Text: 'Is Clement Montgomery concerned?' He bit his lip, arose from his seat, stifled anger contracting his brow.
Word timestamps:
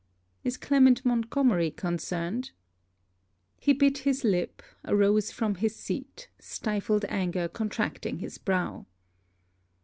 'Is 0.43 0.57
Clement 0.57 1.05
Montgomery 1.05 1.69
concerned?' 1.69 2.53
He 3.59 3.71
bit 3.71 3.99
his 3.99 4.23
lip, 4.23 4.63
arose 4.83 5.29
from 5.31 5.53
his 5.61 5.75
seat, 5.75 6.27
stifled 6.39 7.05
anger 7.07 7.47
contracting 7.47 8.17
his 8.17 8.39
brow. 8.39 8.87